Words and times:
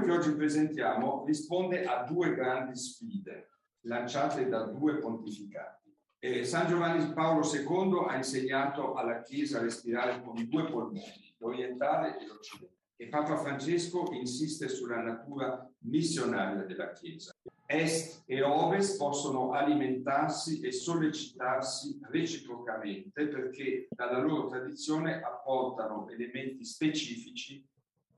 che 0.00 0.10
oggi 0.10 0.32
presentiamo 0.32 1.24
risponde 1.26 1.84
a 1.84 2.04
due 2.04 2.34
grandi 2.34 2.76
sfide 2.76 3.50
lanciate 3.82 4.48
da 4.48 4.64
due 4.64 4.98
pontificati. 4.98 5.94
Eh, 6.18 6.44
San 6.44 6.68
Giovanni 6.68 7.12
Paolo 7.14 7.42
II 7.42 8.06
ha 8.08 8.16
insegnato 8.16 8.94
alla 8.94 9.22
Chiesa 9.22 9.58
a 9.58 9.62
respirare 9.62 10.22
con 10.22 10.34
due 10.48 10.68
polmoni, 10.68 11.34
l'orientale 11.38 12.18
e 12.18 12.26
l'occidentale. 12.26 12.78
E 12.96 13.08
Papa 13.08 13.38
Francesco 13.38 14.10
insiste 14.12 14.68
sulla 14.68 15.00
natura 15.00 15.66
missionaria 15.84 16.64
della 16.64 16.92
Chiesa. 16.92 17.32
Est 17.64 18.24
e 18.26 18.42
Ovest 18.42 18.98
possono 18.98 19.52
alimentarsi 19.52 20.60
e 20.60 20.72
sollecitarsi 20.72 21.98
reciprocamente 22.10 23.28
perché 23.28 23.88
dalla 23.88 24.18
loro 24.18 24.48
tradizione 24.48 25.22
apportano 25.22 26.08
elementi 26.10 26.64
specifici 26.64 27.66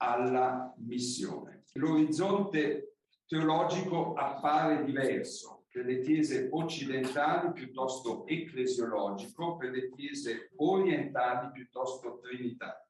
alla 0.02 0.74
missione. 0.78 1.62
L'orizzonte 1.74 2.96
teologico 3.26 4.14
appare 4.14 4.84
diverso 4.84 5.66
per 5.70 5.86
le 5.86 6.00
chiese 6.00 6.48
occidentali 6.50 7.52
piuttosto 7.52 8.26
ecclesiologico, 8.26 9.56
per 9.56 9.70
le 9.70 9.90
chiese 9.90 10.50
orientali 10.56 11.50
piuttosto 11.52 12.18
trinitario. 12.20 12.88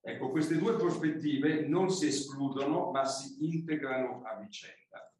Ecco, 0.00 0.30
queste 0.30 0.56
due 0.56 0.76
prospettive 0.76 1.66
non 1.66 1.90
si 1.90 2.06
escludono 2.06 2.90
ma 2.90 3.04
si 3.04 3.44
integrano 3.44 4.22
a 4.24 4.36
vicenda. 4.36 5.12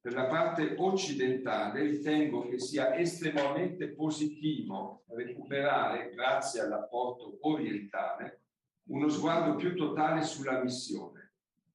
Per 0.00 0.14
la 0.14 0.26
parte 0.26 0.76
occidentale 0.78 1.82
ritengo 1.82 2.48
che 2.48 2.58
sia 2.58 2.96
estremamente 2.96 3.88
positivo 3.88 5.04
recuperare, 5.08 6.10
grazie 6.14 6.60
all'apporto 6.60 7.38
orientale, 7.42 8.39
uno 8.90 9.08
sguardo 9.08 9.54
più 9.54 9.74
totale 9.76 10.22
sulla 10.22 10.62
missione, 10.62 11.34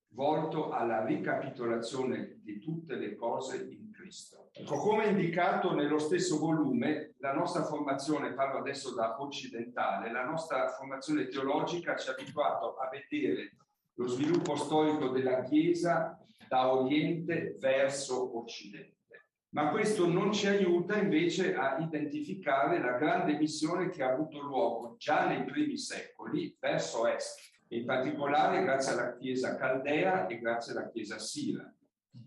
volto 0.09 0.71
alla 0.71 1.03
ricapitolazione 1.05 2.39
di 2.41 2.59
tutte 2.59 2.95
le 2.95 3.15
cose 3.15 3.67
in 3.69 3.91
Cristo. 3.91 4.49
Ecco, 4.51 4.77
come 4.77 5.07
indicato 5.07 5.73
nello 5.73 5.97
stesso 5.97 6.37
volume, 6.37 7.15
la 7.19 7.33
nostra 7.33 7.63
formazione, 7.63 8.33
parlo 8.33 8.59
adesso 8.59 8.93
da 8.93 9.21
occidentale, 9.21 10.11
la 10.11 10.25
nostra 10.25 10.67
formazione 10.69 11.27
teologica 11.27 11.95
ci 11.95 12.09
ha 12.09 12.13
abituato 12.13 12.75
a 12.75 12.89
vedere 12.89 13.55
lo 13.95 14.07
sviluppo 14.07 14.55
storico 14.55 15.09
della 15.09 15.41
Chiesa 15.43 16.19
da 16.49 16.71
Oriente 16.73 17.55
verso 17.59 18.37
Occidente 18.37 18.94
ma 19.55 19.69
questo 19.69 20.05
non 20.05 20.33
ci 20.33 20.47
aiuta 20.47 20.97
invece 20.97 21.55
a 21.55 21.77
identificare 21.79 22.77
la 22.81 22.97
grande 22.97 23.37
missione 23.37 23.89
che 23.89 24.03
ha 24.03 24.11
avuto 24.11 24.41
luogo 24.41 24.97
già 24.97 25.27
nei 25.27 25.45
primi 25.45 25.77
secoli 25.77 26.53
verso 26.59 27.07
est, 27.07 27.39
in 27.69 27.85
particolare 27.85 28.61
grazie 28.63 28.91
alla 28.91 29.15
Chiesa 29.15 29.55
caldea 29.55 30.27
e 30.27 30.39
grazie 30.39 30.73
alla 30.73 30.89
Chiesa 30.89 31.17
sira, 31.19 31.73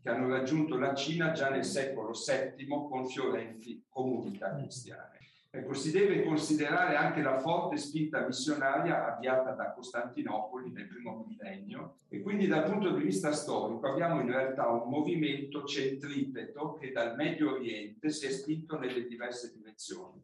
che 0.01 0.09
hanno 0.09 0.29
raggiunto 0.29 0.79
la 0.79 0.95
Cina 0.95 1.33
già 1.33 1.51
nel 1.51 1.67
secolo 1.67 2.12
VII 2.12 2.67
con 2.67 3.06
fiorenti 3.06 3.84
comunità 3.91 4.55
cristiane. 4.56 5.19
Ecco, 5.50 5.72
si 5.72 5.91
deve 5.91 6.24
considerare 6.24 6.94
anche 6.94 7.22
la 7.22 7.38
forte 7.38 7.78
spinta 7.78 8.27
missionaria 8.27 9.14
avviata 9.14 9.52
da 9.52 9.72
Costantinopoli 9.72 10.70
nel 10.70 10.86
primo 10.86 11.24
millennio 11.27 12.00
e 12.10 12.20
quindi 12.20 12.46
dal 12.46 12.64
punto 12.64 12.91
di 12.91 13.02
vista 13.02 13.32
storico 13.32 13.88
abbiamo 13.88 14.20
in 14.20 14.30
realtà 14.30 14.69
un 14.69 14.91
movimento 14.91 15.64
centripeto 15.64 16.74
che 16.74 16.92
dal 16.92 17.16
Medio 17.16 17.52
Oriente 17.52 18.10
si 18.10 18.26
è 18.26 18.30
spinto 18.30 18.78
nelle 18.78 19.06
diverse 19.06 19.50
direzioni, 19.56 20.22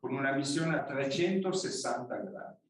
con 0.00 0.14
una 0.14 0.32
missione 0.32 0.76
a 0.76 0.82
360 0.82 2.16
gradi. 2.16 2.67